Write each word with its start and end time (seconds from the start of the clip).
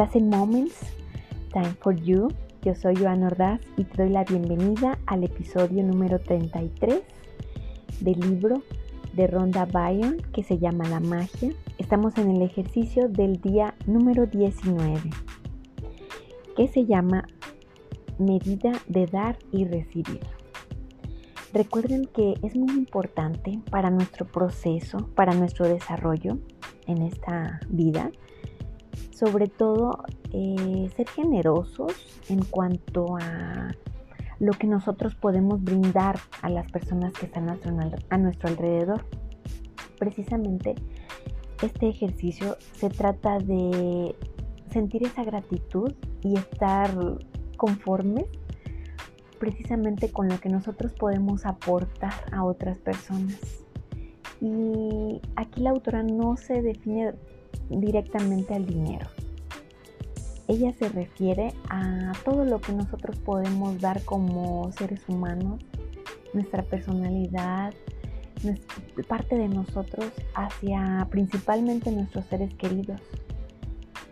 Estás 0.00 0.16
en 0.16 0.30
Moments, 0.30 0.80
Time 1.52 1.74
for 1.78 1.94
You. 1.94 2.28
Yo 2.62 2.74
soy 2.74 2.96
Joan 2.96 3.22
Ordaz 3.22 3.60
y 3.76 3.84
te 3.84 4.02
doy 4.02 4.10
la 4.10 4.24
bienvenida 4.24 4.98
al 5.04 5.24
episodio 5.24 5.82
número 5.82 6.18
33 6.18 7.02
del 8.00 8.18
libro 8.18 8.62
de 9.12 9.26
Ronda 9.26 9.66
Byrne 9.66 10.16
que 10.32 10.42
se 10.42 10.56
llama 10.56 10.88
La 10.88 11.00
magia. 11.00 11.52
Estamos 11.76 12.16
en 12.16 12.30
el 12.30 12.40
ejercicio 12.40 13.10
del 13.10 13.42
día 13.42 13.74
número 13.86 14.24
19 14.24 15.02
que 16.56 16.66
se 16.66 16.86
llama 16.86 17.26
Medida 18.18 18.72
de 18.88 19.04
dar 19.04 19.36
y 19.52 19.66
recibir. 19.66 20.20
Recuerden 21.52 22.06
que 22.06 22.36
es 22.42 22.56
muy 22.56 22.72
importante 22.72 23.60
para 23.70 23.90
nuestro 23.90 24.24
proceso, 24.24 25.10
para 25.14 25.34
nuestro 25.34 25.68
desarrollo 25.68 26.38
en 26.86 27.02
esta 27.02 27.60
vida, 27.68 28.10
sobre 29.10 29.46
todo 29.46 30.04
eh, 30.32 30.90
ser 30.96 31.08
generosos 31.08 31.92
en 32.28 32.44
cuanto 32.44 33.16
a 33.20 33.70
lo 34.38 34.52
que 34.52 34.66
nosotros 34.66 35.14
podemos 35.14 35.62
brindar 35.62 36.18
a 36.42 36.48
las 36.48 36.70
personas 36.70 37.12
que 37.12 37.26
están 37.26 37.48
a 37.50 38.18
nuestro 38.18 38.48
alrededor. 38.48 39.04
Precisamente 39.98 40.74
este 41.62 41.88
ejercicio 41.88 42.56
se 42.72 42.88
trata 42.88 43.38
de 43.38 44.14
sentir 44.70 45.04
esa 45.04 45.24
gratitud 45.24 45.92
y 46.22 46.36
estar 46.36 46.90
conformes 47.56 48.24
precisamente 49.38 50.10
con 50.12 50.28
lo 50.28 50.38
que 50.38 50.48
nosotros 50.48 50.92
podemos 50.92 51.46
aportar 51.46 52.12
a 52.32 52.44
otras 52.44 52.78
personas. 52.78 53.38
Y 54.40 55.20
aquí 55.36 55.60
la 55.62 55.70
autora 55.70 56.02
no 56.02 56.36
se 56.36 56.62
define 56.62 57.14
directamente 57.70 58.54
al 58.54 58.66
dinero. 58.66 59.06
Ella 60.48 60.72
se 60.78 60.88
refiere 60.88 61.54
a 61.68 62.12
todo 62.24 62.44
lo 62.44 62.60
que 62.60 62.72
nosotros 62.72 63.16
podemos 63.20 63.80
dar 63.80 64.02
como 64.04 64.70
seres 64.72 65.00
humanos, 65.08 65.60
nuestra 66.34 66.62
personalidad, 66.64 67.72
parte 69.08 69.36
de 69.36 69.48
nosotros 69.48 70.06
hacia 70.34 71.06
principalmente 71.10 71.90
nuestros 71.92 72.26
seres 72.26 72.52
queridos. 72.54 73.00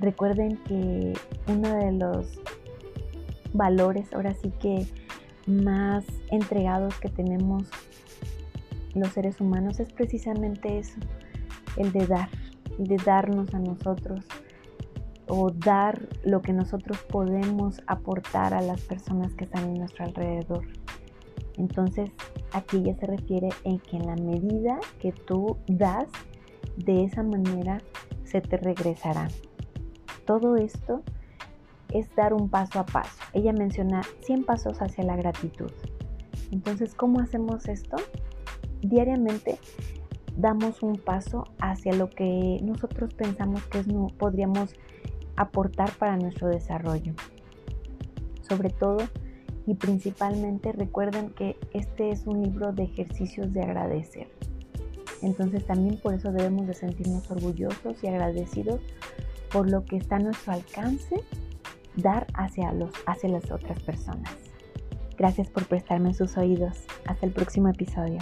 Recuerden 0.00 0.56
que 0.64 1.14
uno 1.48 1.74
de 1.76 1.92
los 1.92 2.40
valores 3.52 4.12
ahora 4.12 4.34
sí 4.34 4.52
que 4.60 4.86
más 5.46 6.04
entregados 6.30 6.94
que 7.00 7.08
tenemos 7.08 7.64
los 8.94 9.08
seres 9.08 9.40
humanos 9.40 9.80
es 9.80 9.92
precisamente 9.92 10.78
eso, 10.78 10.98
el 11.76 11.92
de 11.92 12.06
dar, 12.06 12.28
de 12.78 12.96
darnos 13.04 13.52
a 13.54 13.58
nosotros 13.58 14.24
o 15.28 15.50
dar 15.50 16.08
lo 16.24 16.40
que 16.40 16.52
nosotros 16.52 16.98
podemos 17.10 17.82
aportar 17.86 18.54
a 18.54 18.62
las 18.62 18.80
personas 18.80 19.34
que 19.34 19.44
están 19.44 19.64
en 19.64 19.74
nuestro 19.74 20.04
alrededor. 20.04 20.64
Entonces, 21.56 22.10
aquí 22.52 22.82
ya 22.82 22.94
se 22.94 23.06
refiere 23.06 23.48
en 23.64 23.78
que 23.80 23.96
en 23.96 24.06
la 24.06 24.16
medida 24.16 24.78
que 25.00 25.12
tú 25.12 25.58
das, 25.66 26.08
de 26.76 27.04
esa 27.04 27.22
manera 27.22 27.78
se 28.24 28.40
te 28.40 28.56
regresará. 28.56 29.28
Todo 30.24 30.56
esto 30.56 31.02
es 31.92 32.14
dar 32.14 32.32
un 32.32 32.48
paso 32.48 32.78
a 32.78 32.86
paso. 32.86 33.18
Ella 33.32 33.52
menciona 33.52 34.02
100 34.20 34.44
pasos 34.44 34.80
hacia 34.80 35.04
la 35.04 35.16
gratitud. 35.16 35.72
Entonces, 36.52 36.94
¿cómo 36.94 37.20
hacemos 37.20 37.66
esto? 37.68 37.96
Diariamente 38.80 39.58
damos 40.38 40.84
un 40.84 40.96
paso 40.96 41.44
hacia 41.58 41.92
lo 41.92 42.08
que 42.08 42.60
nosotros 42.62 43.12
pensamos 43.12 43.62
que 43.64 43.82
no 43.82 44.06
podríamos 44.16 44.72
aportar 45.36 45.90
para 45.98 46.16
nuestro 46.16 46.48
desarrollo. 46.48 47.12
Sobre 48.48 48.70
todo 48.70 48.98
y 49.66 49.74
principalmente 49.74 50.72
recuerden 50.72 51.30
que 51.30 51.58
este 51.74 52.10
es 52.10 52.26
un 52.26 52.42
libro 52.42 52.72
de 52.72 52.84
ejercicios 52.84 53.52
de 53.52 53.62
agradecer. 53.62 54.28
Entonces 55.20 55.66
también 55.66 55.98
por 55.98 56.14
eso 56.14 56.32
debemos 56.32 56.66
de 56.68 56.74
sentirnos 56.74 57.28
orgullosos 57.30 58.02
y 58.02 58.06
agradecidos 58.06 58.80
por 59.52 59.68
lo 59.68 59.84
que 59.84 59.96
está 59.96 60.16
a 60.16 60.20
nuestro 60.20 60.52
alcance 60.52 61.16
dar 61.96 62.28
hacia, 62.34 62.72
los, 62.72 62.92
hacia 63.06 63.28
las 63.28 63.50
otras 63.50 63.82
personas. 63.82 64.36
Gracias 65.18 65.50
por 65.50 65.66
prestarme 65.66 66.14
sus 66.14 66.36
oídos. 66.36 66.84
Hasta 67.06 67.26
el 67.26 67.32
próximo 67.32 67.68
episodio. 67.68 68.20